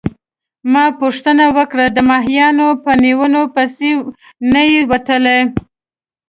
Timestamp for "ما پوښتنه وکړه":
0.71-1.85